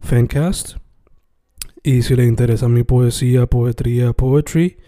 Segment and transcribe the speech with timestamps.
[0.00, 0.76] Fancast.
[1.82, 4.78] Y si le interesa mi poesía, poetría, poetry,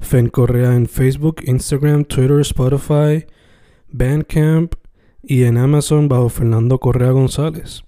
[0.00, 3.26] Fen Correa en Facebook, Instagram, Twitter, Spotify,
[3.90, 4.74] Bandcamp
[5.22, 7.82] y en Amazon bajo Fernando Correa González.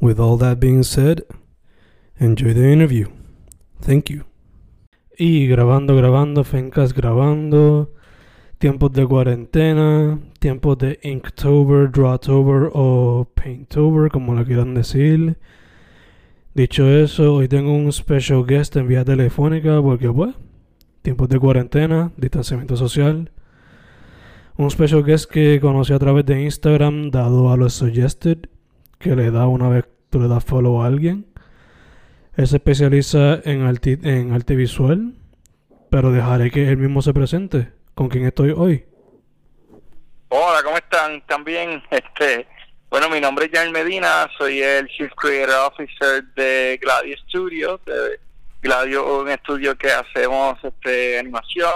[0.00, 1.24] With all that being said,
[2.18, 3.08] enjoy the interview.
[3.80, 4.24] Thank you.
[5.18, 7.92] Y grabando, grabando, Fencast grabando.
[8.58, 15.36] Tiempos de cuarentena, tiempos de Inktober, Drawtober o Painttober, como lo quieran decir.
[16.58, 20.34] Dicho eso, hoy tengo un special guest en vía telefónica porque, pues,
[21.02, 23.30] tiempos de cuarentena, distanciamiento social.
[24.56, 28.38] Un special guest que conocí a través de Instagram, dado a los suggested,
[28.98, 31.26] que le da una vez tú le das follow a alguien.
[32.34, 35.14] Él se especializa en en arte visual,
[35.90, 37.68] pero dejaré que él mismo se presente.
[37.94, 38.84] ¿Con quien estoy hoy?
[40.30, 41.24] Hola, ¿cómo están?
[41.28, 42.48] También, este,
[42.90, 47.80] bueno, mi nombre es Jan Medina, soy el Chief Creator Officer de Gladio Studios.
[48.62, 51.70] Gladio es un estudio que hacemos este, animación,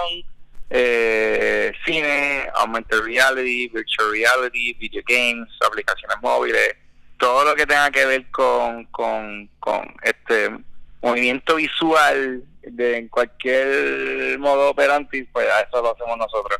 [0.71, 6.75] eh, cine, augmented reality, virtual reality, video games, aplicaciones móviles,
[7.17, 10.49] todo lo que tenga que ver con, con, con este
[11.03, 16.59] movimiento visual de en cualquier modo operante, pues a eso lo hacemos nosotros.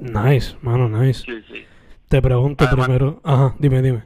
[0.00, 1.24] nice, mano, nice.
[1.24, 1.66] sí, sí.
[2.08, 3.20] Te pregunto Además- primero.
[3.24, 4.02] Ajá, dime, dime.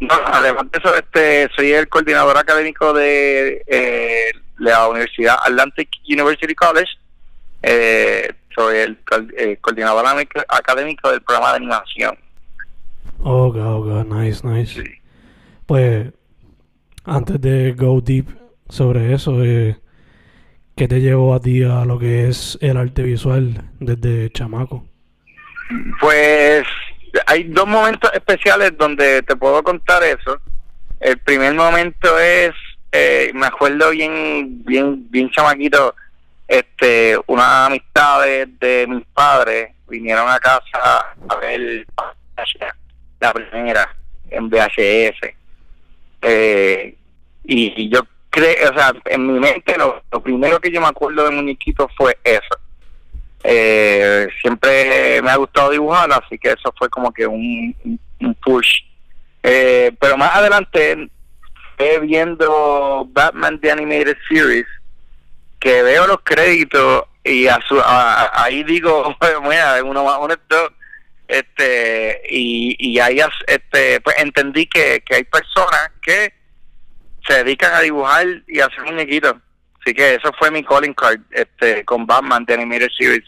[0.00, 6.54] No, además de eso, este, soy el coordinador académico de eh, la Universidad Atlantic University
[6.54, 6.90] College.
[7.62, 8.98] Eh, soy el,
[9.36, 10.04] eh, coordinador
[10.48, 12.16] académico del programa de animación.
[13.24, 14.80] Oh, God, God, nice, nice.
[14.82, 14.90] Sí.
[15.66, 16.12] Pues,
[17.04, 18.26] antes de go deep
[18.68, 19.76] sobre eso, eh,
[20.76, 24.86] ¿qué te llevó a ti a lo que es el arte visual desde chamaco?
[26.00, 26.62] Pues
[27.26, 30.40] hay dos momentos especiales donde te puedo contar eso.
[31.00, 32.52] El primer momento es,
[32.92, 35.94] eh, me acuerdo bien, bien, bien chamaquito,
[36.46, 41.86] este, una amistad de, mis padres vinieron a casa a ver
[43.20, 43.94] la primera
[44.30, 45.34] en VHS.
[46.22, 46.96] Eh,
[47.44, 50.88] y, y yo creo, o sea, en mi mente lo, lo primero que yo me
[50.88, 52.57] acuerdo de muñequito fue eso.
[53.44, 57.74] Eh, siempre me ha gustado dibujar, así que eso fue como que un,
[58.42, 58.80] push.
[59.42, 61.08] Eh, pero más adelante,
[61.76, 64.66] fue viendo Batman The Animated Series,
[65.60, 70.34] que veo los créditos y a su, a- ahí digo, mira, uno más uno.
[71.28, 76.32] Este, y, y ahí este, pues entendí que, que hay personas que
[77.26, 79.34] se dedican a dibujar y a hacer muñequitos.
[79.88, 83.24] Así que eso fue mi calling card este, con Batman The Animated Series.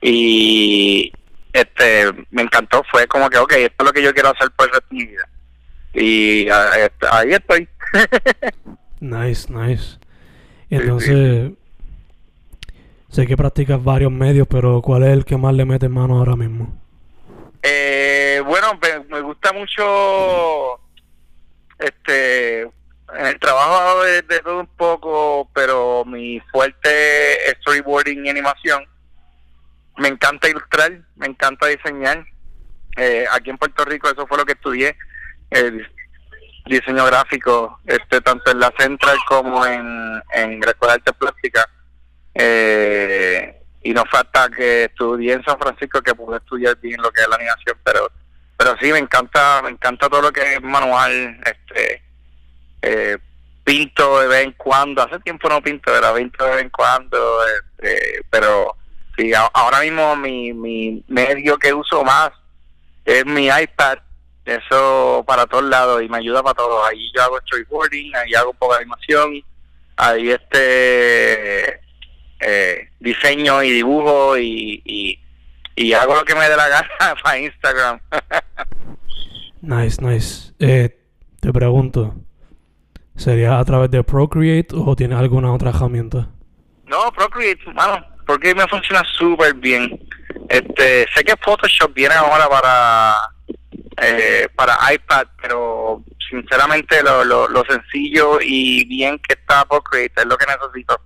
[0.00, 1.12] Y
[1.52, 2.82] este me encantó.
[2.90, 4.96] Fue como que, ok, esto es lo que yo quiero hacer por el resto de
[4.96, 5.28] mi vida.
[5.92, 7.68] Y este, ahí estoy.
[9.00, 9.98] Nice, nice.
[10.70, 11.52] Y entonces,
[13.10, 16.34] sé que practicas varios medios, pero ¿cuál es el que más le metes mano ahora
[16.34, 16.76] mismo?
[17.62, 20.80] Eh, bueno, me, me gusta mucho
[21.78, 22.68] este
[23.16, 28.84] en el trabajo de, todo un poco, pero mi fuerte storyboarding y animación.
[29.96, 32.24] Me encanta ilustrar, me encanta diseñar.
[32.96, 34.96] Eh, aquí en Puerto Rico eso fue lo que estudié,
[35.50, 35.86] el
[36.66, 41.66] diseño gráfico, este tanto en la Central como en, en la Escuela de Artes Plásticas.
[42.34, 47.22] Eh, y no falta que estudié en San Francisco que pude estudiar bien lo que
[47.22, 48.10] es la animación, pero
[48.56, 52.07] pero sí me encanta me encanta todo lo que es manual, este
[52.82, 53.18] eh,
[53.64, 57.38] pinto de vez en cuando, hace tiempo no pinto, pero pinto de vez en cuando,
[57.46, 58.76] este, pero
[59.16, 62.30] sí, ahora mismo mi, mi medio que uso más
[63.04, 63.98] es mi iPad
[64.48, 66.88] eso para todos lados y me ayuda para todos.
[66.88, 69.42] Ahí yo hago storyboarding, ahí hago un poco de animación,
[69.96, 71.80] ahí este
[72.40, 75.18] eh, diseño y dibujo y, y,
[75.76, 78.00] y, hago lo que me dé la gana para Instagram.
[79.60, 80.52] nice, nice.
[80.58, 80.98] Eh,
[81.40, 82.14] te pregunto,
[83.18, 86.28] ¿sería a través de Procreate o tienes alguna otra herramienta?
[86.86, 90.00] No, Procreate, mano, Procreate me funciona súper bien.
[90.48, 93.14] Este, sé que Photoshop viene ahora para
[94.00, 100.26] eh, para iPad, pero sinceramente lo, lo, lo, sencillo y bien que está Procreate es
[100.26, 101.00] lo que necesito.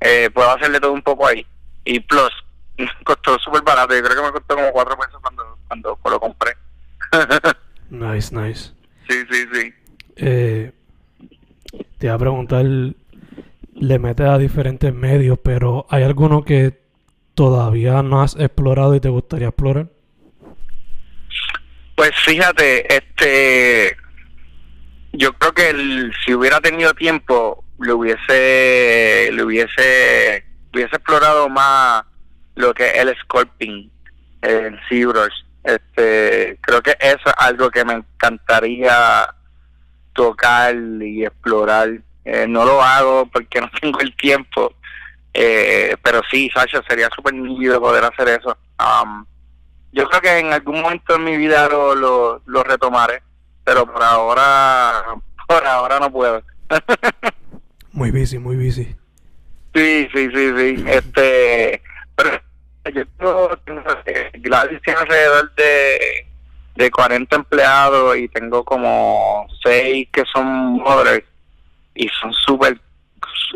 [0.00, 1.46] Eh, puedo hacerle todo un poco ahí.
[1.84, 2.30] Y Plus,
[3.04, 6.56] costó súper barato, yo creo que me costó como cuatro pesos cuando, cuando lo compré.
[7.90, 8.72] nice, nice.
[9.08, 9.74] Sí, sí, sí.
[10.16, 10.72] Eh,
[11.98, 16.80] te iba a preguntar, le metes a diferentes medios, pero ¿hay alguno que
[17.34, 19.88] todavía no has explorado y te gustaría explorar?
[21.94, 23.96] Pues fíjate, este,
[25.12, 32.04] yo creo que el, si hubiera tenido tiempo, le hubiese, le hubiese, hubiese explorado más
[32.54, 33.90] lo que es el sculpting
[34.42, 35.32] en ZBrush.
[35.64, 39.26] Este, creo que eso es algo que me encantaría
[40.12, 41.90] tocar y explorar.
[42.24, 44.74] Eh, no lo hago porque no tengo el tiempo,
[45.32, 48.56] eh, pero sí, Sasha, sería súper nítido poder hacer eso.
[48.78, 49.24] Um,
[49.92, 53.22] yo creo que en algún momento en mi vida lo, lo, lo retomaré,
[53.64, 55.04] pero por ahora,
[55.48, 56.42] por ahora no puedo.
[57.92, 58.96] muy busy, muy busy.
[59.74, 60.84] Sí, sí, sí, sí.
[60.88, 61.82] Este,
[62.16, 62.40] pero
[62.92, 63.50] yo tengo,
[64.34, 66.26] Gladys tiene alrededor de,
[66.80, 71.24] de 40 empleados y tengo como 6 que son mothers
[71.94, 72.80] y son súper,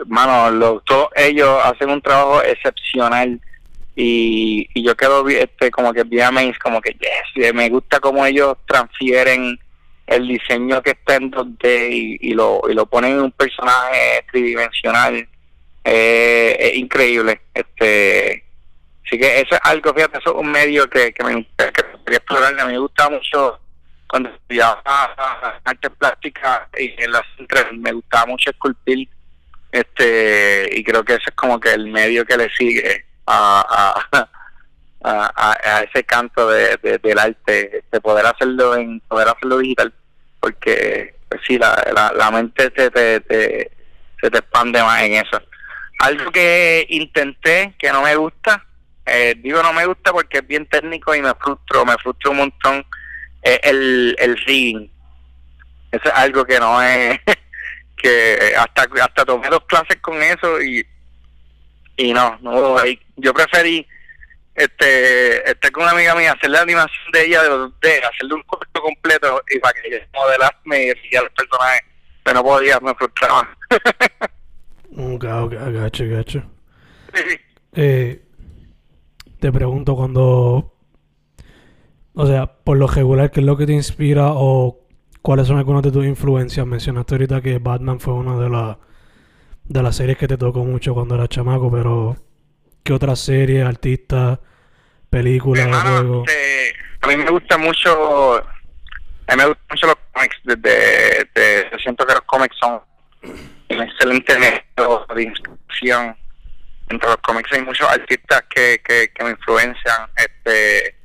[0.06, 3.41] mano, todos ellos hacen un trabajo excepcional
[3.97, 8.59] y, y yo quedo este como que bien como que yes, me gusta cómo ellos
[8.67, 9.59] transfieren
[10.06, 14.23] el diseño que está en 2D y, y lo, y lo ponen en un personaje
[14.31, 15.26] tridimensional.
[15.82, 18.44] Eh, es increíble este
[19.04, 22.58] así que eso es algo fíjate eso es un medio que, que me quería explorar
[22.58, 23.60] a mí me gusta mucho
[24.06, 24.80] cuando estudiaba
[25.64, 27.22] arte plástica y en las
[27.72, 29.08] me gustaba mucho esculpir
[29.72, 34.28] este y creo que ese es como que el medio que le sigue a, a,
[35.04, 39.92] a, ese canto de, del arte, de poder hacerlo en poder hacerlo digital,
[40.40, 43.70] porque pues sí, la, la, mente te, te,
[44.20, 45.40] se te expande más en eso.
[46.00, 48.64] Algo que intenté que no me gusta,
[49.06, 52.38] eh, digo no me gusta porque es bien técnico y me frustro, me frustro un
[52.38, 52.86] montón,
[53.42, 54.90] es el, el rigging.
[55.92, 57.20] Eso es algo que no es,
[57.96, 60.84] que hasta, hasta tomé dos clases con eso y
[61.96, 62.76] y no, no
[63.16, 63.86] Yo preferí
[64.54, 68.80] este estar con una amiga mía, hacer la animación de ella de, hacerle un corto
[68.80, 71.82] completo y para que ella modelarme y decía los personajes,
[72.22, 73.48] pero no podía, me frustraba.
[74.96, 76.42] ok, ok, gacho, gacho.
[77.74, 78.22] Eh,
[79.44, 80.75] te pregunto cuando,
[82.14, 84.87] o sea, por lo regular, ¿qué es lo que te inspira o
[85.20, 86.67] cuáles son algunas de tus influencias?
[86.67, 88.79] Mencionaste ahorita que Batman fue una de las
[89.64, 92.17] de las series que te tocó mucho cuando eras chamaco, pero
[92.82, 94.38] ¿qué otras series, artistas,
[95.11, 96.26] películas, juegos?
[96.26, 101.79] Este, a mí me gusta mucho, a mí me gustan mucho los cómics, desde, de,
[101.82, 102.81] siento que los cómics son
[103.69, 106.16] un excelente método de instrucción.
[106.88, 110.97] Entre los cómics hay muchos artistas que, que, me influencian, este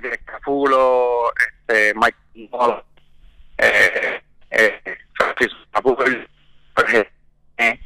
[0.00, 2.18] Greg Capulo, este Mike
[2.50, 2.84] Molo,
[3.58, 4.20] eh,
[4.50, 4.80] eh,
[5.14, 5.50] Francis
[7.58, 7.80] eh,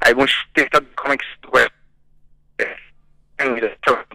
[0.00, 1.68] hay muchos artistas de cómics pues,
[2.58, 2.76] eh,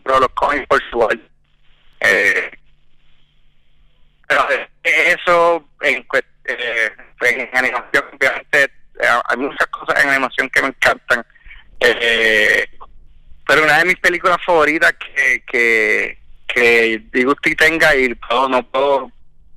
[0.03, 1.09] pero los cómics por su
[2.01, 2.51] eh,
[4.27, 4.47] pero
[4.83, 6.05] eso en,
[6.45, 11.25] eh, en animación obviamente eh, hay muchas cosas en animación que me encantan
[11.79, 12.67] eh,
[13.47, 19.11] pero una mis películas favoritas que que, que digo usted tenga y puedo, no puedo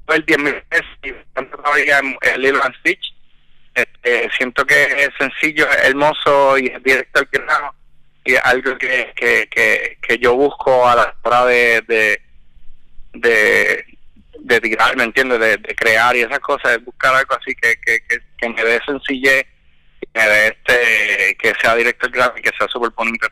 [0.06, 3.14] ver 10 mil veces y todavía es Lilo and Stitch
[3.78, 7.74] este, siento que es sencillo, es hermoso y es directo al grano
[8.24, 13.84] y algo que, que, que, yo busco a la hora de, de,
[14.34, 15.38] de, tirar, ¿me entiendes?
[15.38, 18.00] De, crear y esas cosas, es buscar algo así que, que,
[18.36, 19.46] que, me dé sencillez,
[20.00, 23.28] que me dé este, que sea directo al grano y que sea súper bonito.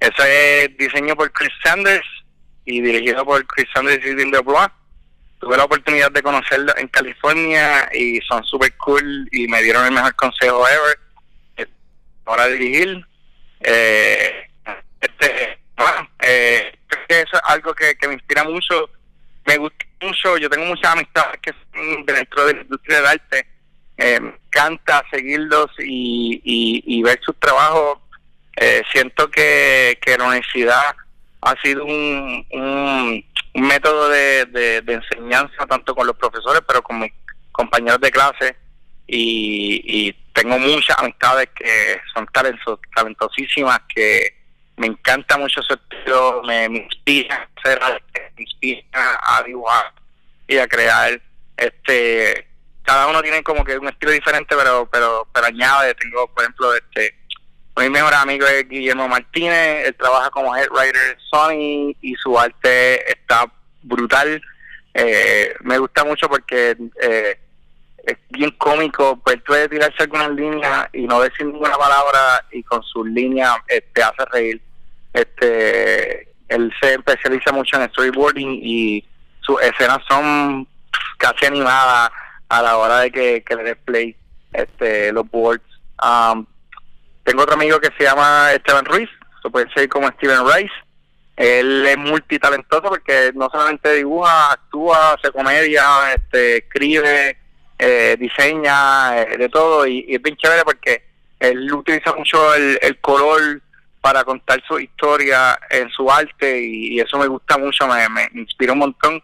[0.00, 2.06] Ese es diseño por Chris Sanders
[2.64, 4.70] y dirigido por Chris Sanders y Dean DeBlois
[5.40, 9.92] tuve la oportunidad de conocerlo en California y son super cool y me dieron el
[9.92, 10.98] mejor consejo ever
[11.56, 11.66] eh,
[12.24, 13.06] para dirigir.
[13.60, 14.48] Eh,
[15.00, 15.58] este,
[16.22, 18.90] eh, creo que eso es algo que, me inspira mucho.
[19.46, 23.46] Me gusta mucho, yo tengo muchas amistades que son dentro de la industria del arte.
[23.96, 27.98] Eh, me encanta seguirlos y, y, ver sus trabajos.
[28.62, 30.94] Eh, siento que, que la universidad
[31.40, 33.24] ha sido un, un,
[33.54, 37.10] método de, de, enseñanza tanto con los profesores, pero con mis
[37.52, 38.56] compañeros de clase.
[39.06, 44.36] Y, y tengo muchas amistades que son talentos, talentosísimas, que
[44.76, 49.92] me encanta mucho su estilo, me, inspira a hacer arte, me inspira a dibujar
[50.46, 51.18] y a crear.
[51.56, 52.46] este
[52.82, 55.94] Cada uno tiene como que un estilo diferente, pero pero pero añade.
[55.94, 57.19] Tengo, por ejemplo, este
[57.80, 63.10] mi mejor amigo es Guillermo Martínez, él trabaja como head writer Sony y su arte
[63.10, 63.50] está
[63.82, 64.40] brutal.
[64.92, 67.40] Eh, me gusta mucho porque eh,
[68.04, 72.82] es bien cómico, pues puede tirarse algunas líneas y no decir ninguna palabra y con
[72.82, 74.62] sus líneas te hace reír.
[75.14, 79.04] Este, él se especializa mucho en storyboarding y
[79.40, 80.68] sus escenas son
[81.16, 82.10] casi animadas
[82.50, 84.16] a la hora de que, le display
[84.52, 85.64] este, los boards.
[86.02, 86.44] Um,
[87.30, 89.08] tengo otro amigo que se llama Esteban Ruiz,
[89.40, 90.74] se puede ser como Steven Rice.
[91.36, 97.38] Él es multitalentoso porque no solamente dibuja, actúa, hace comedia, este, escribe,
[97.78, 99.86] eh, diseña, eh, de todo.
[99.86, 101.04] Y, es bien chévere porque
[101.38, 103.62] él utiliza mucho el, el color
[104.00, 108.72] para contar su historia en su arte y, eso me gusta mucho, me, me, inspira
[108.72, 109.22] un montón.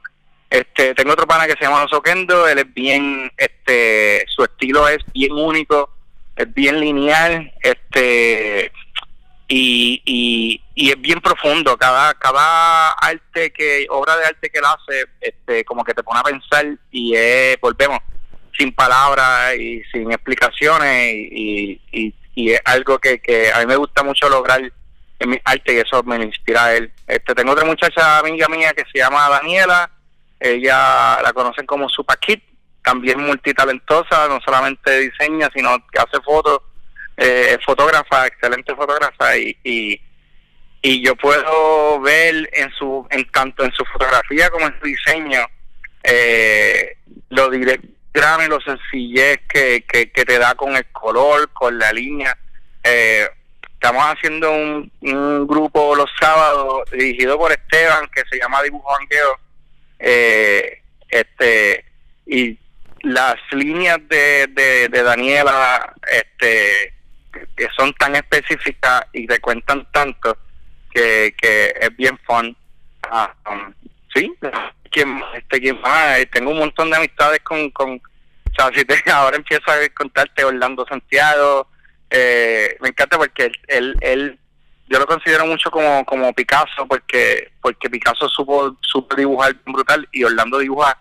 [0.49, 4.99] Este, tengo otro pana que se llama Kendo, él es bien, este, su estilo es
[5.13, 5.96] bien único,
[6.37, 8.71] es bien lineal, este,
[9.49, 10.03] y,
[10.75, 11.77] y, es bien profundo.
[11.77, 16.21] Cada, cada arte que, obra de arte que él hace, este, como que te pone
[16.21, 17.99] a pensar y es, volvemos,
[18.57, 22.15] sin palabras y sin explicaciones y, y,
[22.51, 24.61] es algo que, que a mí me gusta mucho lograr
[25.19, 26.93] en mi arte y eso me inspira a él.
[27.07, 29.91] Este, tengo otra muchacha amiga mía que se llama Daniela,
[30.39, 32.45] ella la conocen como Supakit,
[32.87, 36.61] también multitalentosa, no solamente diseña, sino que hace fotos,
[37.17, 40.01] eh, fotógrafa, excelente fotógrafa y, y,
[40.83, 45.41] y, yo puedo ver en su, en tanto en su fotografía como en su diseño,
[46.05, 46.97] eh,
[47.31, 52.39] lo directo y sencillez que, que, te da con el color, con la línea.
[52.85, 53.29] Eh,
[53.75, 59.39] estamos haciendo un, un, grupo los sábados dirigido por Esteban que se llama Dibujo Angueo.
[59.99, 61.85] Eh, este,
[62.27, 62.59] y
[63.07, 66.93] las líneas de, de, Daniela este,
[67.57, 70.37] que son tan específicas y te cuentan tanto
[70.93, 72.57] que, que es bien fun.
[73.09, 73.73] Ah, um,
[74.13, 74.33] sí,
[74.91, 76.19] ¿quién, este, ¿quién más?
[76.19, 78.01] Eh, tengo un montón de amistades con, con
[78.59, 78.63] o
[79.13, 81.69] ahora empiezo a contarte Orlando Santiago,
[82.11, 84.39] eh, me encanta porque él, él,
[84.89, 90.25] yo lo considero mucho como, como Picasso porque porque Picasso supo, supo dibujar brutal y
[90.25, 90.99] Orlando dibuja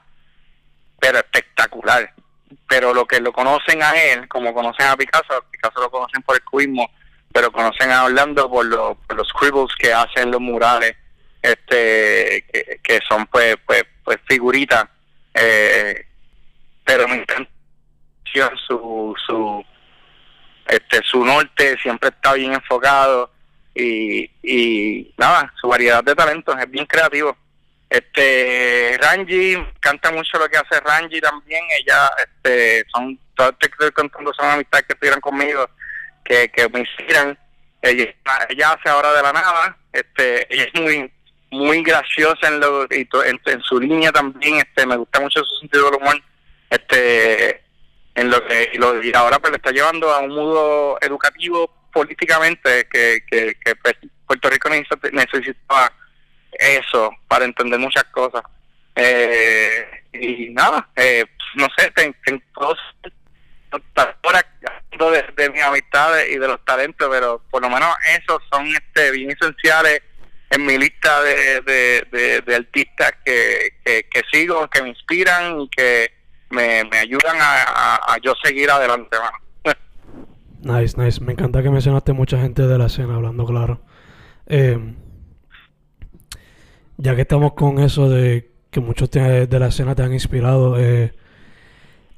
[0.99, 2.13] pero espectacular.
[2.67, 6.35] Pero lo que lo conocen a él como conocen a Picasso Picasso lo conocen por
[6.35, 6.89] el cubismo
[7.33, 8.69] pero conocen a Orlando por,
[9.05, 10.95] por los scribbles que hacen los murales
[11.41, 12.45] este
[12.81, 14.85] que, son pues pues pues figuritas
[15.33, 16.07] eh,
[16.83, 17.51] pero me encanta
[18.67, 19.65] su su
[20.67, 23.31] este su norte siempre está bien enfocado
[23.73, 27.35] y, y nada su variedad de talentos es bien creativo
[27.89, 31.63] este Ranji canta mucho lo que hace Ranji también.
[31.79, 35.69] Ella este son todas que estoy contando son amistades que estuvieron conmigo
[36.23, 37.37] que, que me inspiran.
[37.81, 38.13] Ella,
[38.49, 41.11] ella hace ahora de la nada este ella es muy
[41.51, 45.59] muy graciosa en lo y en, en, su línea también este me gusta mucho su
[45.59, 46.21] sentido del humor.
[46.69, 47.63] Este
[48.15, 53.23] en lo que y, ahora pues le está llevando a un mundo educativo políticamente que,
[53.29, 53.95] que, pues,
[54.27, 55.93] Puerto Rico necesitaba
[56.59, 58.43] eso para entender muchas cosas
[58.95, 62.13] eh, y nada eh, no sé tengo
[64.23, 64.45] ahora
[65.11, 69.11] de, de mis amistades y de los talentos pero por lo menos esos son este
[69.11, 70.01] bien esenciales
[70.51, 76.11] en mi lista de, de, de, artistas que, que, sigo que me inspiran y que
[76.49, 79.17] me, me ayudan a, yo seguir adelante,
[80.61, 81.21] Nice, nice.
[81.21, 83.81] Me encanta que mencionaste mucha gente de la escena, hablando claro.
[84.47, 84.79] Eh,
[86.97, 91.13] ya que estamos con eso de que muchos de la escena te han inspirado, eh,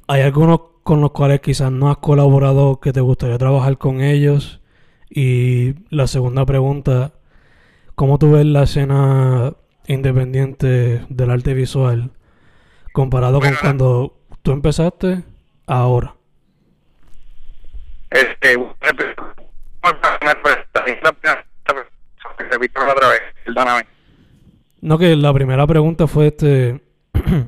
[0.07, 4.61] ¿hay algunos con los cuales quizás no has colaborado que te gustaría trabajar con ellos?
[5.09, 7.13] Y la segunda pregunta,
[7.95, 9.53] ¿cómo tú ves la escena
[9.87, 12.11] independiente del arte visual
[12.91, 15.23] comparado con cuando tú empezaste
[15.65, 16.15] ahora?
[18.09, 18.57] Este,
[24.81, 26.81] No, que la primera pregunta fue este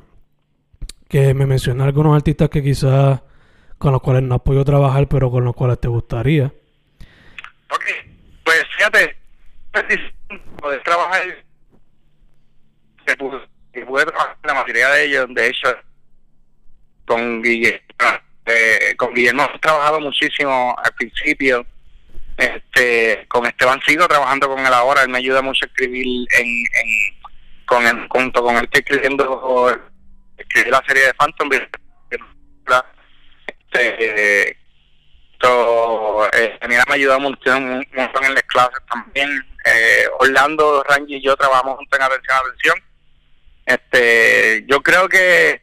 [1.10, 3.22] que me menciona algunos artistas que quizás
[3.78, 6.46] con los cuales no has podido trabajar, pero con los cuales te gustaría.
[7.72, 7.86] Ok,
[8.44, 9.16] pues fíjate,
[10.60, 11.22] poder trabajar,
[13.06, 15.68] que pude, trabajar la mayoría de ellos, de hecho,
[17.06, 17.80] con Guillermo,
[18.46, 21.66] eh, con Guillermo he trabajado muchísimo al principio,
[22.38, 26.06] este, con Esteban sigo trabajando con él ahora, él me ayuda mucho a escribir
[26.38, 27.19] en, en
[27.70, 29.72] con él, junto con él estoy escribiendo
[30.38, 31.50] escribí la serie de Phantom
[33.72, 34.60] este
[35.42, 39.30] esto, eh, me ha ayudado un montón, en las clases también.
[39.66, 42.76] Eh, Orlando, Rangi y yo trabajamos juntos en atención a atención.
[43.66, 45.62] Este yo creo que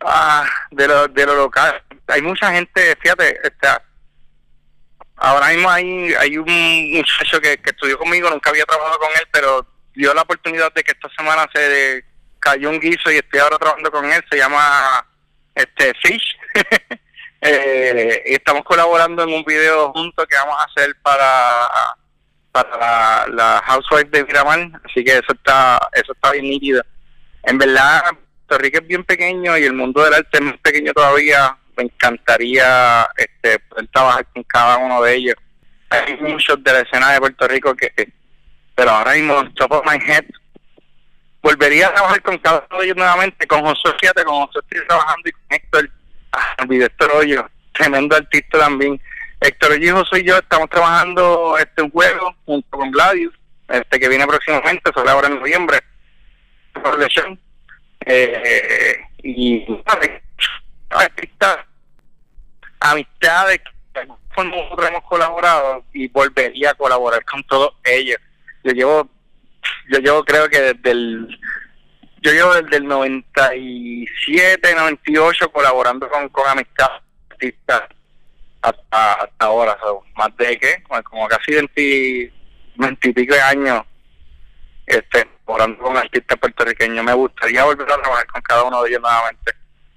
[0.00, 3.68] ah, de lo de lo local hay mucha gente fíjate este,
[5.16, 9.66] ahora mismo hay hay un muchacho que estudió conmigo nunca había trabajado con él pero
[9.98, 12.04] dio la oportunidad de que esta semana se
[12.38, 15.04] cayó un guiso y estoy ahora trabajando con él, se llama
[15.56, 16.38] este Fish.
[17.40, 21.68] eh, y estamos colaborando en un video juntos que vamos a hacer para
[22.52, 26.80] para la, Housewife de Miramar, así que eso está eso está bien nítido.
[27.42, 28.02] En verdad,
[28.46, 31.56] Puerto Rico es bien pequeño y el mundo del arte es más pequeño todavía.
[31.76, 35.34] Me encantaría este, poder trabajar con cada uno de ellos.
[35.90, 37.92] Hay muchos de la escena de Puerto Rico que,
[38.78, 40.24] pero ahora mismo, top of my head,
[41.42, 44.86] volvería a trabajar con cada uno de ellos nuevamente, con José, fíjate, con José estoy
[44.86, 45.90] trabajando y con Héctor,
[46.30, 49.00] ah, Héctor Hoyo, tremendo artista también.
[49.40, 53.34] Héctor y José y yo estamos trabajando este juego junto con Gladius,
[53.68, 55.80] este que viene próximamente, sobre ahora en noviembre,
[56.74, 57.04] por
[58.06, 59.66] eh, y
[60.90, 61.58] artistas,
[62.78, 63.58] amistades
[63.92, 64.06] que
[64.44, 68.18] nosotros hemos colaborado y volvería a colaborar con todos ellos.
[68.68, 69.08] Yo llevo
[69.90, 71.38] yo llevo creo que desde el
[72.20, 76.90] yo llevo desde el 97, 98 colaborando con, con Amistad
[77.30, 77.82] Artistas
[78.60, 79.78] hasta, hasta ahora,
[80.16, 82.32] más de que, como casi 20,
[82.76, 83.84] 20 y pico de años
[84.84, 87.04] este, colaborando con artistas puertorriqueños.
[87.04, 89.52] Me gustaría volver a trabajar con cada uno de ellos nuevamente,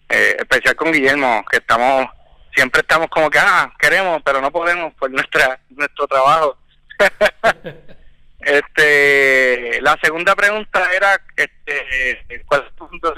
[0.09, 2.07] eh, especial con Guillermo, que estamos,
[2.53, 6.57] siempre estamos como que, ah, queremos, pero no podemos por nuestra nuestro trabajo.
[8.41, 13.13] Este, la segunda pregunta era, este, ¿cuál es tu punto?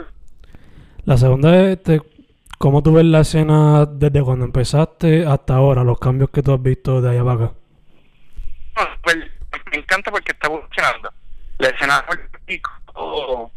[1.05, 2.01] La segunda es, este,
[2.57, 6.61] ¿cómo tú ves la escena desde cuando empezaste hasta ahora, los cambios que tú has
[6.61, 7.53] visto de allá para acá?
[9.03, 9.17] pues,
[9.71, 11.13] me encanta porque está evolucionando.
[11.59, 13.51] La escena de Puerto Rico,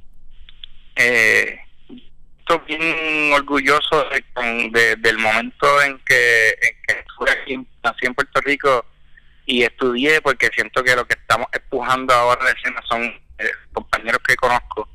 [0.97, 1.59] eh,
[2.39, 8.41] estoy bien orgulloso de, del momento en que, en que estuve aquí, nací en Puerto
[8.43, 8.85] Rico
[9.47, 13.05] y estudié porque siento que lo que estamos empujando ahora de escena son
[13.39, 14.89] eh, compañeros que conozco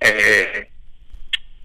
[0.00, 0.70] eh,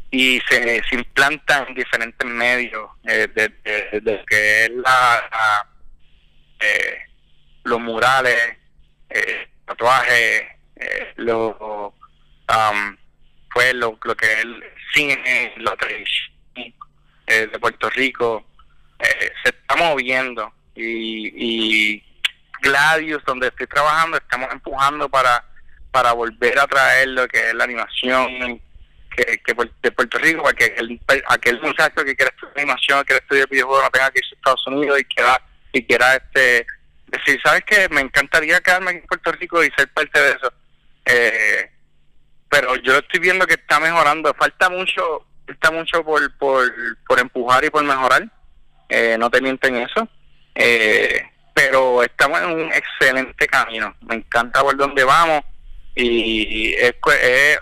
[0.10, 5.68] y se, se implantan en diferentes medios eh, desde que es la,
[6.60, 6.98] eh,
[7.64, 8.58] los murales
[9.66, 10.44] tatuajes
[11.18, 11.94] lo
[12.48, 12.98] um,
[13.74, 14.64] lo, lo que es el
[14.94, 16.34] cine la televisión
[17.28, 18.46] de Puerto Rico
[19.44, 22.11] se está moviendo y, y
[22.62, 25.44] Gladius, donde estoy trabajando, estamos empujando para,
[25.92, 28.62] para volver a traer lo que es la animación
[29.16, 33.22] que, que de Puerto Rico, para que el, aquel muchacho que quiera estudiar animación, quiera
[33.22, 35.42] estudiar videojuegos, no tenga que ir a Estados Unidos y quiera,
[35.74, 36.66] y quiera este,
[37.08, 37.88] decir, ¿sabes qué?
[37.90, 40.54] Me encantaría quedarme aquí en Puerto Rico y ser parte de eso.
[41.06, 41.72] Eh,
[42.50, 44.34] pero yo estoy viendo que está mejorando.
[44.34, 46.72] Falta mucho, falta mucho por, por,
[47.08, 48.28] por empujar y por mejorar.
[48.90, 50.08] Eh, no te miento en eso.
[50.56, 51.24] Eh,
[51.70, 53.94] pero estamos en un excelente camino.
[54.02, 55.44] Me encanta por dónde vamos
[55.96, 57.60] y es, es,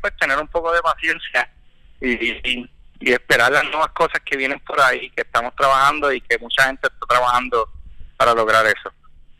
[0.00, 1.48] pues tener un poco de paciencia
[2.00, 2.68] y,
[3.00, 6.86] esperar las nuevas cosas que vienen por ahí, que estamos trabajando y que mucha gente
[6.86, 7.68] está trabajando
[8.16, 8.92] para lograr eso.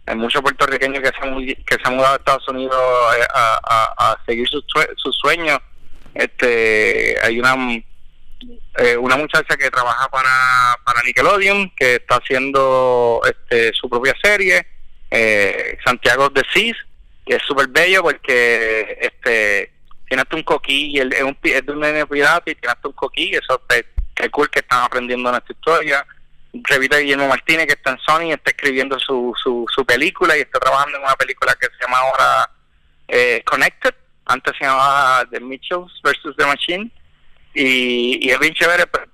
[0.06, 2.80] Hay muchos puertorriqueños que se han, mudado a Estados Unidos
[3.18, 4.64] eh, a, a, seguir sus,
[4.96, 5.58] sus sueños.
[6.14, 7.54] Este, hay una
[8.78, 14.66] eh, una muchacha que trabaja para, para Nickelodeon, que está haciendo este, su propia serie,
[15.10, 16.76] eh, Santiago de Cis,
[17.26, 19.72] que es súper bello porque este
[20.06, 22.94] tiene hasta un coquí, es, un, es de un nene pirata y tiene hasta un
[22.94, 26.06] coquí, eso es que cool que están aprendiendo en esta historia.
[26.52, 30.58] Revita Guillermo Martínez, que está en Sony, está escribiendo su, su, su película y está
[30.58, 32.50] trabajando en una película que se llama ahora
[33.06, 33.94] eh, Connected,
[34.26, 36.36] antes se llamaba The Mitchells vs.
[36.36, 36.90] The Machine
[37.54, 39.06] y, es bien chévere pues,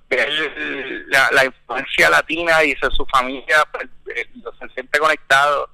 [1.07, 4.27] la, la influencia latina y su familia pues, eh,
[4.59, 5.69] se siente conectado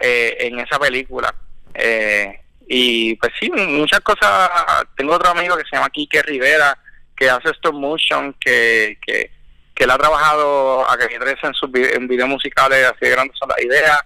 [0.00, 1.34] eh, en esa película.
[1.74, 4.50] Eh, y pues sí muchas cosas.
[4.96, 6.78] Tengo otro amigo que se llama Quique Rivera
[7.16, 9.30] que hace stop motion, que, que,
[9.74, 13.48] que él ha trabajado a que en sus en videos musicales, así de grandes son
[13.48, 14.00] las ideas,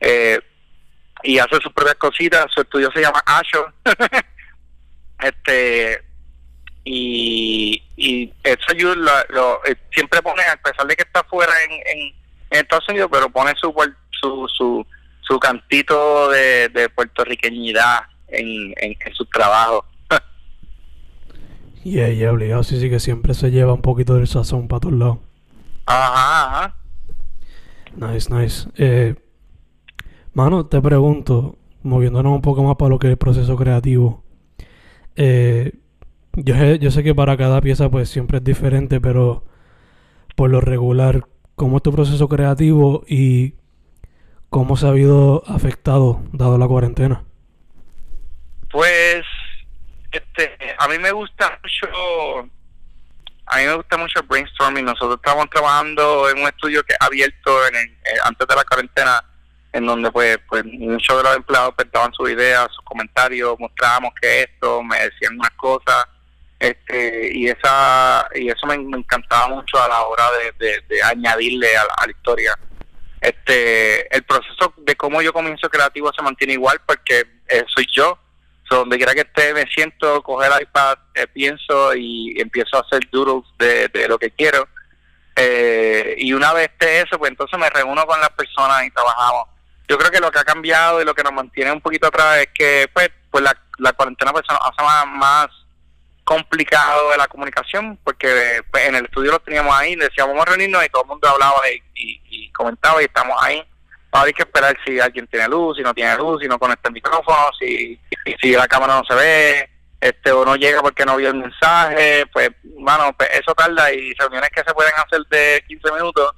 [0.00, 0.40] eh,
[1.22, 3.66] y hace sus propias cositas, su estudio se llama Asho,
[5.20, 6.02] este
[6.84, 11.72] y, y eso ayuda, lo, eh, siempre pone, a pesar de que está fuera en,
[11.98, 12.14] en,
[12.50, 13.74] Estados Unidos, pero pone su
[14.10, 14.86] su, su,
[15.22, 19.84] su cantito de, de puertorriqueñidad en, en, en su trabajo.
[21.84, 24.94] Y ella obligado, sí, sí, que siempre se lleva un poquito del sazón para todos
[24.94, 25.18] lados.
[25.84, 26.76] Ajá, ajá.
[27.96, 28.68] Nice, nice.
[28.76, 29.14] Eh,
[30.32, 34.24] mano, te pregunto, moviéndonos un poco más para lo que es el proceso creativo.
[35.14, 35.72] Eh,
[36.36, 39.44] yo, yo sé que para cada pieza pues siempre es diferente, pero
[40.36, 41.22] por lo regular,
[41.54, 43.54] ¿cómo es tu proceso creativo y
[44.50, 47.24] cómo se ha habido afectado dado la cuarentena?
[48.70, 49.24] Pues
[50.10, 52.50] este, a mí me gusta mucho,
[53.46, 54.84] a mí me gusta mucho el brainstorming.
[54.84, 59.24] Nosotros estamos trabajando en un estudio que abierto en eh, antes de la cuarentena,
[59.72, 64.42] en donde pues, pues muchos de los empleados daban sus ideas, sus comentarios, mostrábamos que
[64.42, 66.06] esto, me decían unas cosas,
[66.58, 70.24] este, y esa y eso me, encantaba mucho a la hora
[70.58, 72.58] de, añadirle a la, historia.
[73.20, 78.18] Este, el proceso de cómo yo comienzo creativo se mantiene igual porque eh, soy yo
[78.74, 83.08] donde quiera que esté me siento, coger el iPad, eh, pienso y empiezo a hacer
[83.10, 84.68] doodles de, lo que quiero.
[85.36, 89.48] Eh, y una vez esté eso, pues entonces me reúno con las personas y trabajamos.
[89.88, 92.38] Yo creo que lo que ha cambiado y lo que nos mantiene un poquito atrás
[92.38, 95.50] es que pues, pues la, la cuarentena pues, hace más
[96.24, 100.50] complicado de la comunicación, porque pues, en el estudio lo teníamos ahí, decíamos vamos a
[100.50, 101.60] reunirnos y todo el mundo hablaba
[101.94, 103.62] y, comentaba y estamos ahí
[104.12, 106.88] Ahora hay que esperar si alguien tiene luz, si no tiene luz, si no conecta
[106.88, 107.98] el micrófono, si,
[108.40, 112.24] si la cámara no se ve, este o no llega porque no vio el mensaje,
[112.32, 116.30] pues, bueno, pues eso tarda y reuniones que se pueden hacer de 15 minutos,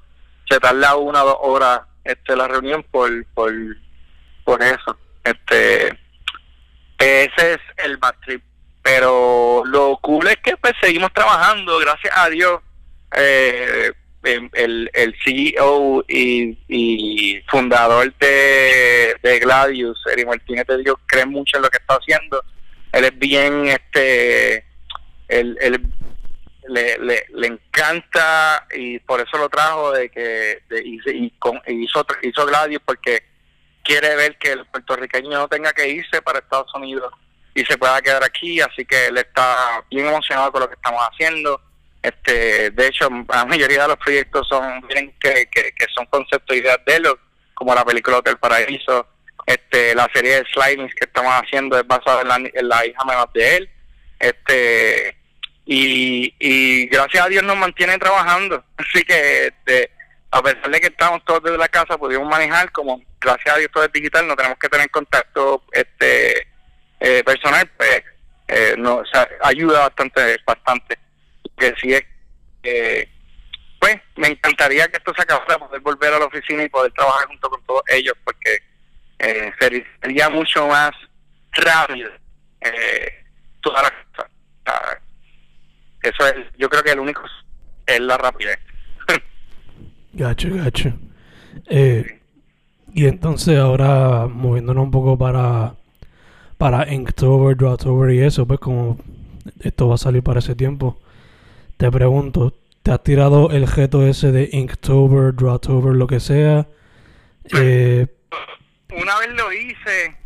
[0.48, 3.52] se tarda una o dos horas este la reunión por, por,
[4.44, 4.96] por eso.
[5.22, 5.88] Este
[6.98, 8.42] ese es el bad trip.
[8.86, 12.60] Pero lo cool es que pues seguimos trabajando, gracias a Dios.
[13.16, 13.90] Eh,
[14.22, 21.64] el, el CEO y, fundador de, de Gladius, Eric Martínez de Dios, cree mucho en
[21.64, 22.44] lo que está haciendo.
[22.92, 24.64] Él es bien, este,
[25.26, 25.58] él,
[26.68, 32.82] le, le, encanta y por eso lo trajo de que y, con, hizo, hizo Gladius
[32.84, 33.24] porque
[33.82, 37.12] quiere ver que el puertorriqueño no tenga que irse para Estados Unidos
[37.56, 41.00] y se pueda quedar aquí, así que él está bien emocionado con lo que estamos
[41.10, 41.58] haciendo.
[42.02, 46.60] Este, de hecho, la mayoría de los proyectos son miren que, que, son conceptos y
[46.60, 47.06] ideas de él,
[47.54, 49.08] como la película Hotel Paraíso,
[49.46, 53.04] este, la serie de Slimes que estamos haciendo es basada en la, en la hija
[53.06, 53.70] menor de él,
[54.18, 55.16] este,
[55.64, 59.90] y, y gracias a Dios nos mantiene trabajando, así que este,
[60.30, 63.70] a pesar de que estamos todos desde la casa, pudimos manejar, como gracias a Dios
[63.72, 66.54] todo es digital, no tenemos que tener contacto este
[67.00, 68.02] eh, personal, pues
[68.48, 69.02] eh, no,
[69.42, 70.98] ayuda bastante, bastante
[71.56, 72.04] que
[72.62, 73.08] que,
[73.80, 77.28] pues, me encantaría que esto se acabara, poder volver a la oficina y poder trabajar
[77.28, 78.58] junto con todos ellos, porque
[79.18, 79.52] eh,
[80.00, 80.90] sería mucho más
[81.52, 82.10] rápido
[82.60, 83.24] eh,
[83.60, 84.30] toda la cosa.
[86.02, 87.22] Eso es, yo creo que el único
[87.86, 88.58] es la rapidez.
[90.12, 90.92] gacho, gacho.
[91.68, 92.20] Eh,
[92.92, 95.74] y entonces ahora moviéndonos un poco para
[96.58, 98.98] para Inktober, Drawtober y eso, pues como
[99.60, 101.00] esto va a salir para ese tiempo,
[101.76, 106.66] te pregunto, ¿te has tirado el geto ese de Inktober, Drawtober, lo que sea?
[107.52, 108.04] Eh,
[108.90, 110.16] una vez lo hice,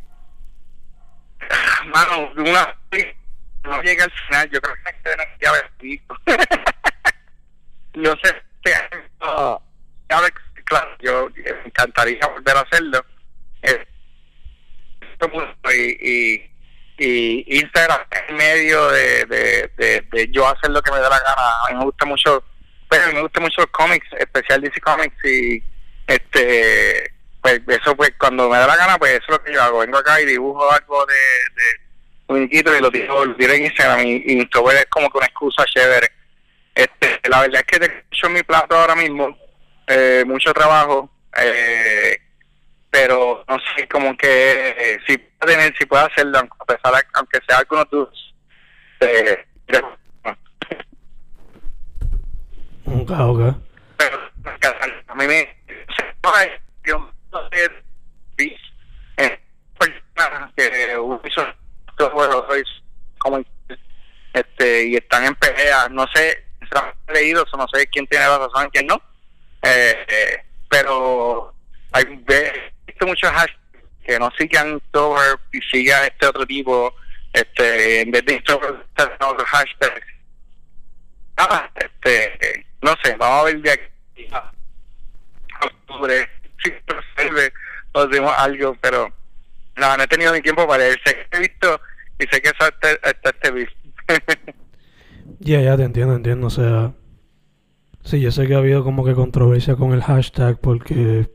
[1.92, 3.14] mano, una vez
[3.62, 6.16] no llegué al final, yo creo que me visto.
[7.94, 8.42] no sé,
[10.64, 13.04] claro, yo me encantaría volver a hacerlo.
[13.62, 13.86] Eh,
[15.74, 16.50] y, y
[17.00, 21.64] y Instagram el medio de, de, de, yo hacer lo que me da la gana.
[21.66, 22.44] A mí me gusta mucho,
[22.90, 25.64] pero pues, me gusta mucho los cómics, especial DC Comics y
[26.06, 29.62] este pues eso pues cuando me da la gana pues eso es lo que yo
[29.62, 29.78] hago.
[29.78, 31.80] Vengo acá y dibujo algo de, de
[32.28, 35.64] muñequito y lo tiro, lo tiro en Instagram y, y es como que una excusa
[35.64, 36.12] chévere.
[36.74, 39.36] Este, la verdad es que te hecho mi plato ahora mismo,
[39.86, 41.10] eh, mucho trabajo,
[41.42, 42.18] eh,
[42.90, 47.02] pero no sé, como que eh, si puede tener, si puede hacerlo, a pesar de,
[47.14, 48.34] aunque sea algunos tus
[49.00, 49.46] eh,
[52.84, 53.54] Ok, ok.
[53.96, 54.18] Pero
[55.06, 55.56] a mí me
[56.84, 57.70] yo no sé
[59.16, 59.40] eh,
[60.56, 61.46] que hizo
[63.18, 63.40] como
[64.32, 65.88] este y están en pelea.
[65.88, 69.00] No sé, se han leído, no sé quién tiene la razón quién no.
[69.62, 71.54] Eh, eh, pero
[71.92, 72.72] hay he
[73.06, 73.58] muchos hashtags
[74.04, 76.94] que no sigan Tober y sigan este otro tipo,
[77.32, 80.02] este en vez de otro hashtag.
[81.36, 83.84] Ah, este, no sé, vamos a ver de aquí
[85.62, 86.28] octubre
[86.62, 87.52] si resuelve
[87.92, 89.12] o hacemos algo, pero
[89.76, 90.98] no, he tenido ni tiempo para él.
[91.04, 91.80] Sé que he visto
[92.18, 92.68] y sé que está,
[93.08, 93.70] está este beef.
[95.38, 96.48] Ya, ya te entiendo, entiendo.
[96.48, 96.92] O sea,
[98.02, 101.30] sí, yo sé que ha habido como que controversia con el hashtag porque,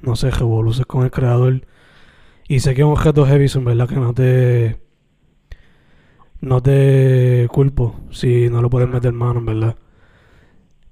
[0.00, 1.66] no sé, revoluces con el creador.
[2.48, 4.80] Y sé que es un objeto heavy, en verdad que no te.
[6.40, 9.76] No te culpo si no lo puedes meter mano, en verdad.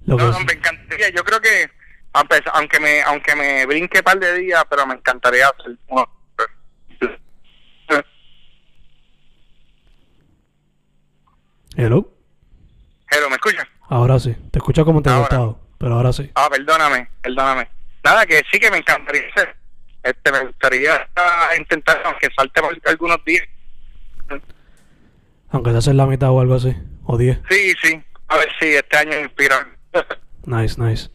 [0.06, 1.10] Lo no, me encantaría.
[1.10, 1.70] Yo creo que,
[2.12, 6.08] aunque me aunque me brinque un par de días, pero me encantaría hacer uno.
[11.76, 12.08] Hello.
[13.10, 13.66] Hello, ¿me escuchas?
[13.88, 14.34] Ahora sí.
[14.50, 16.30] Te escucho como te he gustado, pero ahora sí.
[16.34, 17.68] Ah, perdóname, perdóname.
[18.04, 19.56] Nada, que sí que me encantaría hacer.
[20.02, 21.08] Este, me gustaría
[21.58, 23.44] intentar, aunque salte por algunos días.
[25.50, 27.38] Aunque se hace la mitad o algo así, o diez.
[27.48, 28.02] Sí, sí.
[28.28, 29.66] A ver si este año inspira.
[30.44, 31.10] nice, nice.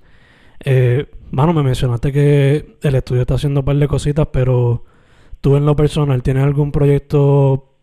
[0.65, 4.85] Eh, mano, me mencionaste que el estudio está haciendo un par de cositas, pero
[5.41, 7.77] tú en lo personal, ¿tienes algún proyecto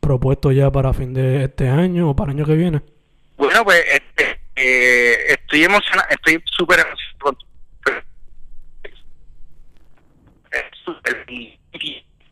[0.00, 2.80] propuesto ya para fin de este año o para el año que viene?
[3.36, 7.06] Bueno, pues este, eh, estoy emocionado, estoy súper emocionado.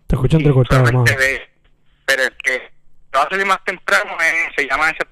[0.06, 1.10] Te escucho entrecortado, más.
[2.06, 2.72] Pero el que
[3.14, 4.16] va a salir más temprano
[4.56, 5.08] se llama ese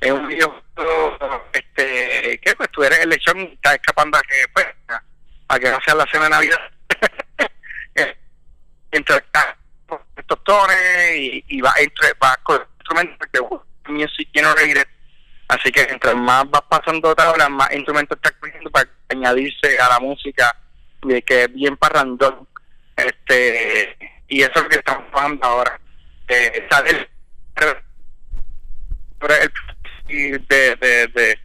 [0.00, 0.62] es un video
[1.52, 4.66] este que pues tú eres el lechón y estás escapando a que pues
[5.48, 6.58] a, que no sea la cena de navidad
[8.90, 9.24] Entonces,
[10.16, 14.86] estos tones y, y va, entre, va con instrumentos de music generated.
[15.48, 19.98] Así que entre más vas pasando tablas, más instrumentos estás cogiendo para añadirse a la
[19.98, 20.56] música
[21.04, 22.46] de que es bien parrandón.
[22.96, 23.96] Este,
[24.28, 25.80] y eso es lo que estamos trabajando ahora.
[26.28, 27.08] Eh, el,
[30.08, 31.38] el, de, de, de,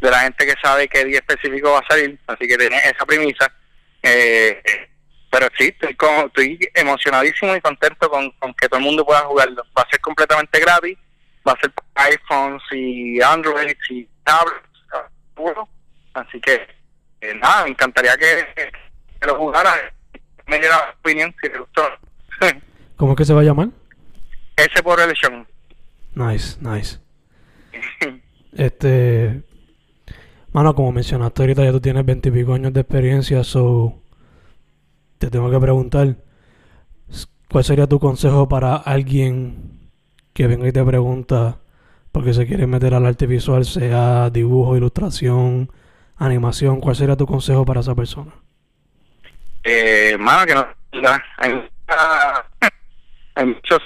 [0.00, 3.52] la gente que sabe qué día específico va a salir, así que tiene esa premisa.
[4.02, 4.62] Eh,
[5.30, 9.62] pero sí, estoy, estoy emocionadísimo y contento con, que todo el mundo pueda jugarlo.
[9.76, 10.96] Va a ser completamente gratis,
[11.46, 14.68] va a ser para iPhones y Android y tablets.
[16.14, 16.66] Así que,
[17.20, 18.72] eh, nada, me encantaría que,
[19.26, 19.72] lo jugara.
[20.46, 21.82] Me diera opinión si te gustó.
[22.96, 23.68] ¿Cómo es que se va a llamar?
[24.56, 25.46] Ese por elección.
[26.14, 26.98] Nice, nice.
[28.52, 29.42] este.
[30.52, 34.00] Mano, como mencionaste ahorita, ya tú tienes veintipico años de experiencia, so
[35.18, 36.16] te tengo que preguntar,
[37.50, 39.90] ¿cuál sería tu consejo para alguien
[40.32, 41.58] que venga y te pregunta
[42.12, 45.70] porque se quiere meter al arte visual, sea dibujo, ilustración,
[46.16, 46.80] animación?
[46.80, 48.32] ¿Cuál sería tu consejo para esa persona?
[49.64, 50.66] Eh, mano, que no,
[51.38, 51.68] hay,
[53.34, 53.82] hay muchos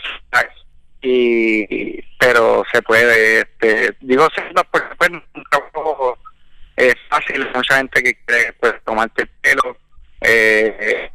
[1.04, 4.28] y pero se puede este digo
[4.70, 6.16] porque pues, un trabajo
[6.76, 9.76] es fácil mucha gente que quiere pues tomarte el pelo
[10.20, 11.10] eh,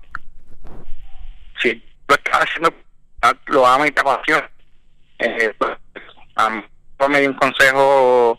[1.62, 2.74] si lo estás haciendo,
[3.48, 4.50] lo ama y te apasiona.
[5.20, 5.72] Eh, pues,
[7.10, 8.38] me dio un consejo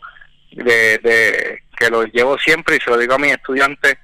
[0.51, 3.97] de, de que lo llevo siempre y se lo digo a mis estudiantes.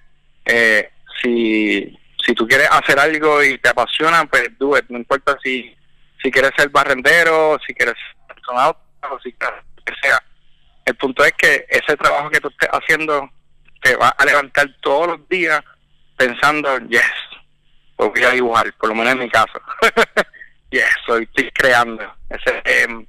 [0.45, 0.89] Eh,
[1.21, 5.75] si, si tú quieres hacer algo y te apasiona, pues do No importa si,
[6.21, 8.79] si quieres ser barrendero, si quieres ser astronauta
[9.11, 10.21] o si quieres que sea.
[10.85, 13.29] El punto es que ese trabajo que tú estés haciendo
[13.81, 15.61] te va a levantar todos los días
[16.17, 17.03] pensando, yes,
[17.95, 19.61] pues voy a dibujar, por lo menos en mi caso.
[20.71, 22.03] y eso, estoy creando.
[22.29, 23.05] Ese, eh,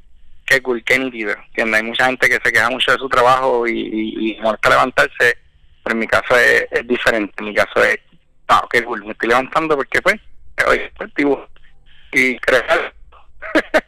[0.46, 1.34] qué cool, qué nítido.
[1.56, 5.38] Hay mucha gente que se queja mucho de su trabajo y, y, y molesta levantarse,
[5.82, 7.34] pero en mi caso es, diferente.
[7.38, 7.98] En mi caso es,
[8.48, 10.20] no, qué cool, me estoy levantando porque pues
[11.16, 11.46] dibujo
[12.12, 12.94] y crear.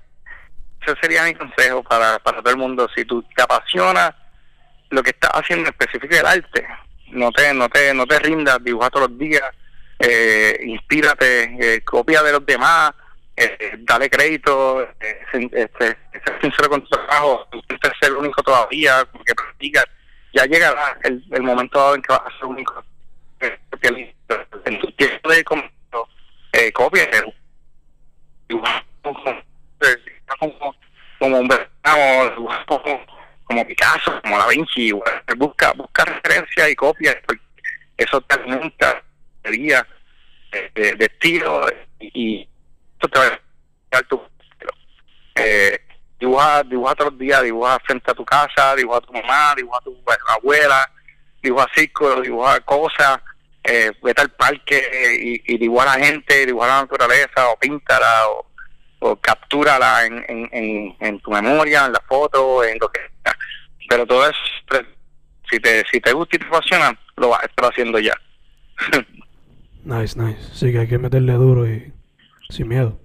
[0.83, 2.89] Ese sería mi consejo para, para todo el mundo.
[2.95, 4.15] Si tú te apasiona
[4.91, 6.67] lo que estás haciendo específico del arte,
[7.11, 9.43] no te, no te, no te rindas, dibuja todos los días,
[9.99, 12.93] eh, inspírate, eh, copia de los demás,
[13.37, 15.21] eh, dale crédito, eh,
[15.53, 15.99] este,
[16.41, 19.85] sincero con tu trabajo, intenta ser único todavía, porque practicas,
[20.33, 22.85] ya llegará el, el momento dado en que vas a ser único.
[23.41, 25.45] En tu tiempo de
[26.53, 27.09] eh, copia,
[28.49, 30.75] como, como,
[31.19, 31.49] como un
[32.67, 33.07] como,
[33.45, 34.93] como Picasso, como Da Vinci,
[35.37, 37.21] busca, busca referencia y copia,
[37.97, 39.03] eso te alimenta
[39.43, 39.85] de,
[40.75, 41.67] de, de estilo
[42.01, 42.49] y,
[42.95, 43.41] esto te va a
[43.91, 44.73] dar tu estilo.
[45.37, 45.81] Eh,
[46.19, 49.83] dibuja, dibuja todos días, dibuja frente a tu casa, dibuja a tu mamá, dibuja a
[49.83, 49.97] tu
[50.29, 50.91] abuela,
[51.43, 53.21] dibuja círculos, dibuja cosas,
[53.69, 58.29] eh, vete al parque y, y, dibuja a la gente, dibuja la naturaleza, o píntala,
[58.29, 58.47] o,
[59.01, 63.37] o captúrala en, en, en, tu memoria, en la foto, en lo que sea.
[63.89, 64.39] Pero todo eso,
[65.51, 68.15] si te, si te gusta y te apasiona, lo vas a estar haciendo ya.
[69.85, 70.41] nice, nice.
[70.55, 71.93] Sí, que hay que meterle duro y
[72.49, 72.99] sin miedo.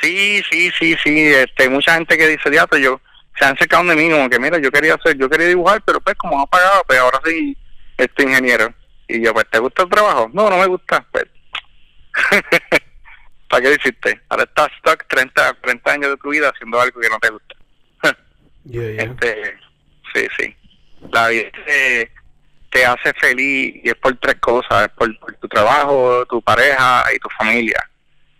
[0.00, 1.32] Sí, sí, sí, sí.
[1.32, 3.00] Este, mucha gente que dice, teatro, yo
[3.36, 6.00] se han acercado de mí como que, mira, yo quería hacer, yo quería dibujar, pero
[6.00, 7.56] pues como no pagado, pues ahora sí,
[7.96, 8.72] este ingeniero.
[9.16, 10.30] Y yo, pues, ¿te gusta el trabajo?
[10.32, 11.06] No, no me gusta.
[11.10, 11.24] Pues,
[13.48, 14.20] ¿para qué hiciste?
[14.28, 17.54] Ahora estás stuck 30, 30 años de tu vida haciendo algo que no te gusta.
[18.72, 19.56] Este,
[20.14, 20.56] sí, sí.
[21.10, 22.12] La vida te,
[22.70, 27.04] te, hace feliz y es por tres cosas, es por, por tu trabajo, tu pareja
[27.14, 27.90] y tu familia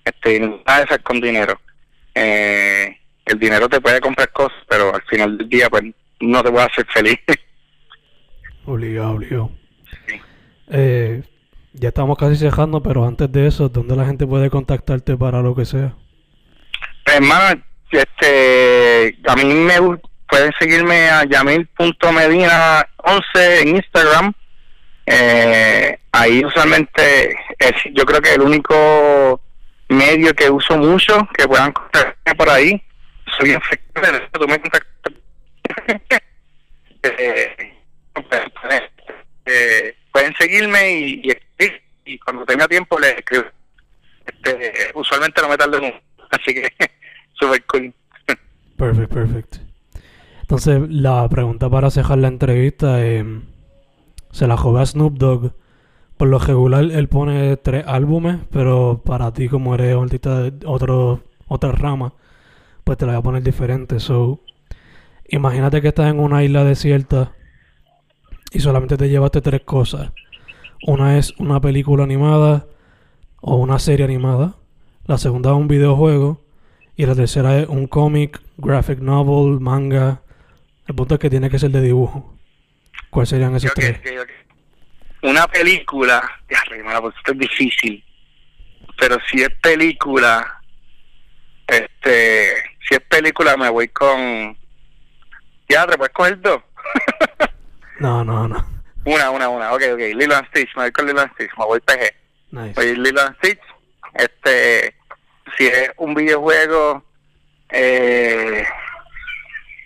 [0.04, 1.61] este, nada de con dinero.
[2.14, 5.85] Eh, el dinero te puede comprar cosas, pero al final del día, pues
[6.20, 7.18] no te puede hacer feliz.
[8.66, 9.50] obligado, obligado.
[10.70, 11.22] Eh,
[11.72, 15.54] ya estamos casi cerrando, pero antes de eso, ¿dónde la gente puede contactarte para lo
[15.54, 15.94] que sea?
[17.04, 19.74] Pues, hermano, este, a mí me
[20.28, 22.85] pueden seguirme a yamil.medina11
[23.35, 24.33] en Instagram.
[25.06, 27.35] Eh, ahí usualmente
[27.92, 29.40] yo creo que el único
[29.88, 32.80] medio que uso mucho, que puedan contactarme por ahí.
[33.38, 35.14] Soy frecuente, tú me contactas.
[37.02, 37.74] eh,
[39.46, 43.44] eh, pueden seguirme y, y, y, cuando tenga tiempo les escribo.
[44.27, 46.68] Este, usualmente no me tardo mucho, así que
[47.35, 47.94] super cool.
[48.77, 49.57] perfect, perfect.
[50.42, 53.25] Entonces, la pregunta para cerrar la entrevista, eh,
[54.33, 55.53] se la juega Snoop Dogg
[56.20, 60.66] por lo regular él pone tres álbumes, pero para ti como eres un artista de
[60.66, 62.12] otro, otra rama,
[62.85, 63.99] pues te la voy a poner diferente.
[64.01, 64.42] So,
[65.31, 67.33] imagínate que estás en una isla desierta
[68.51, 70.11] y solamente te llevaste tres cosas.
[70.87, 72.67] Una es una película animada
[73.41, 74.57] o una serie animada.
[75.07, 76.45] La segunda es un videojuego.
[76.97, 80.23] Y la tercera es un cómic, graphic novel, manga.
[80.87, 82.37] El punto es que tiene que ser de dibujo.
[83.11, 84.01] ¿Cuáles serían esos tres?
[85.23, 86.63] una película, ya,
[87.01, 88.05] pues esto es difícil,
[88.99, 90.63] pero si es película,
[91.67, 92.55] este,
[92.89, 94.57] si es película me voy con,
[95.69, 96.63] ya, ¿te puedes coger dos?
[98.01, 98.65] No, no, no.
[99.05, 101.65] Una, una, una, ok, ok, Lilo and Stitch, me voy con Lilo and Stitch, me
[101.65, 102.15] voy PG.
[102.51, 102.75] Nice.
[102.75, 103.61] Voy Lilo and Stitch,
[104.15, 104.95] este,
[105.57, 107.03] si es un videojuego,
[107.71, 108.67] eh,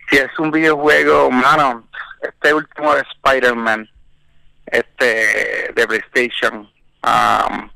[0.08, 1.88] si es un videojuego, mano,
[2.22, 3.88] este último de Spider-Man,
[4.66, 6.70] este de PlayStation.
[7.02, 7.70] Um,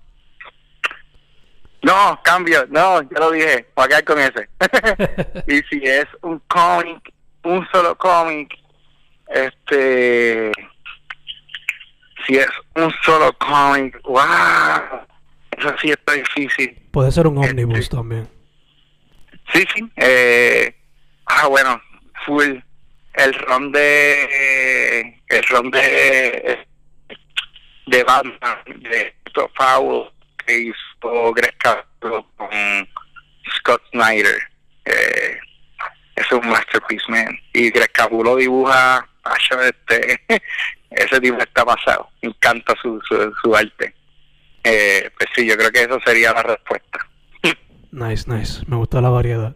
[1.82, 4.48] no, cambio, no, ya lo dije, voy a quedar con ese.
[5.46, 7.12] y si es un cómic,
[7.44, 8.50] un solo cómic,
[9.28, 10.52] este,
[12.26, 15.00] si es un solo cómic, wow,
[15.56, 16.78] eso sí está difícil.
[16.90, 18.28] Puede ser un este, ómnibus también.
[19.52, 20.74] Sí, sí, eh,
[21.26, 21.80] ah, bueno,
[22.26, 22.58] full,
[23.14, 26.66] el ron de, el ron de
[27.88, 29.14] de Batman, de
[29.56, 30.10] Fowl,
[30.44, 32.48] que hizo Greg Capullo con
[33.56, 34.38] Scott Snyder.
[34.84, 35.38] Eh,
[36.20, 37.38] es un masterpiece, man.
[37.52, 39.06] Y Greg Capullo dibuja,
[39.62, 40.20] este,
[40.90, 42.08] ese tipo está pasado.
[42.22, 43.00] Me encanta su,
[43.42, 43.94] su, arte.
[44.64, 47.06] Eh, pues sí, yo creo que eso sería la respuesta.
[47.92, 48.62] nice, nice.
[48.66, 49.54] Me gusta la variedad.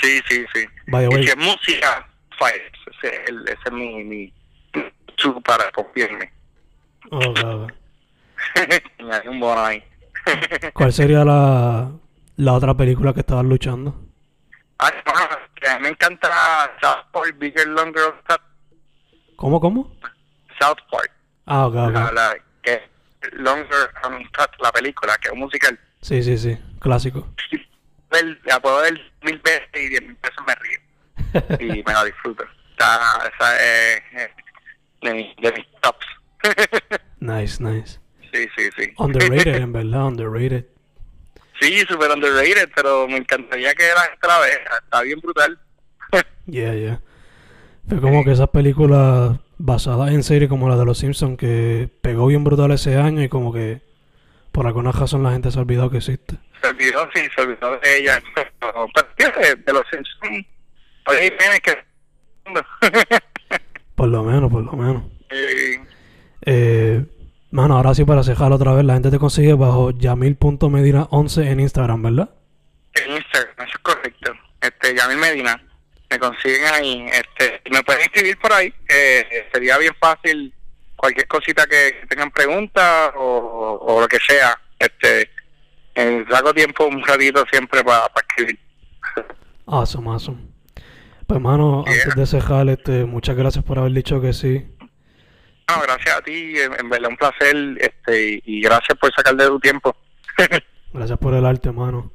[0.00, 0.66] Sí, sí, sí.
[0.86, 2.72] y que música, Fire.
[3.02, 4.32] Ese, ese es mi, mi,
[5.16, 6.32] su para confiarme.
[7.10, 7.66] Oh, claro.
[9.26, 9.82] un bono ahí.
[10.74, 11.90] ¿Cuál sería la,
[12.36, 14.10] la otra película que estabas luchando?
[14.78, 14.90] Ah,
[15.68, 18.40] a mí me encanta South Park, Bigger, Longer, Cut.
[19.36, 19.94] ¿Cómo, cómo?
[20.60, 21.10] South Park.
[21.46, 21.92] Ah, ok, ok.
[21.92, 22.82] La, la, que
[23.32, 23.90] Longer
[24.36, 25.78] Cut, la película, que es un musical.
[26.00, 27.28] Sí, sí, sí, clásico.
[28.44, 31.78] la puedo ver mil veces y diez mil veces me río.
[31.78, 32.44] y me la disfruto.
[32.72, 34.02] Está, esa es
[35.02, 36.06] de, de mis tops.
[37.20, 38.00] nice, nice.
[38.32, 38.92] Sí, sí, sí.
[38.96, 40.66] Underrated, en verdad, underrated.
[41.60, 44.78] Sí, super underrated, pero me encantaría que gente la vea.
[44.82, 45.58] Está bien brutal.
[46.46, 47.00] yeah, yeah.
[47.88, 52.26] Fue como que esas películas basadas en series como la de Los Simpsons, que pegó
[52.28, 53.82] bien brutal ese año y como que
[54.52, 56.36] por alguna razón la gente se ha olvidado que existe.
[56.62, 58.22] Se olvidó, sí, se olvidó de ella.
[58.60, 58.88] Pero,
[59.18, 60.46] de, de Los Simpsons,
[61.06, 61.78] oye, hay que...
[63.94, 65.02] por lo menos, por lo menos.
[66.46, 67.04] Eh,
[67.94, 72.30] sí para cejar otra vez, la gente te consigue bajo yamil.medina11 en Instagram, ¿verdad?
[72.94, 74.32] En Instagram, eso es correcto.
[74.60, 75.62] Este, Yamil Medina.
[76.10, 77.06] me consiguen ahí.
[77.12, 78.72] Este, me pueden escribir por ahí.
[78.88, 80.52] Eh, sería bien fácil
[80.96, 84.58] cualquier cosita que tengan preguntas o, o lo que sea.
[84.78, 85.30] Este,
[85.94, 88.58] eh, saco tiempo un ratito siempre para escribir.
[89.66, 90.38] Awesome, awesome.
[91.26, 91.94] Pues, hermano, Yeah.
[91.94, 94.66] antes de cerrar, este, muchas gracias por haber dicho que sí.
[95.70, 99.46] No, gracias a ti, en, en verdad un placer este, y, gracias por sacar de
[99.46, 99.94] tu tiempo.
[100.92, 102.10] Gracias por el arte, hermano.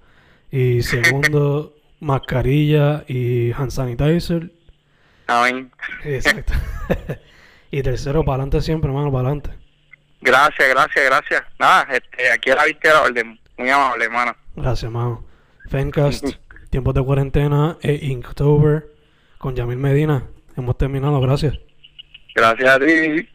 [0.51, 4.51] Y segundo, mascarilla y hand sanitizer.
[5.27, 5.71] Amén.
[6.03, 6.51] Exacto.
[7.71, 9.51] y tercero, para adelante siempre, hermano, para adelante.
[10.19, 11.43] Gracias, gracias, gracias.
[11.57, 13.39] Nada, este, aquí a la vista de la orden.
[13.57, 14.35] Muy amable, hermano.
[14.57, 15.25] Gracias, hermano.
[15.69, 16.25] Fencast,
[16.69, 18.87] tiempos de cuarentena e Inktober
[19.37, 20.25] con Yamil Medina.
[20.57, 21.57] Hemos terminado, gracias.
[22.35, 23.29] Gracias a ti.